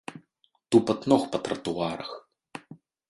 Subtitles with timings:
[0.75, 2.11] Тупат ног па тратуарах.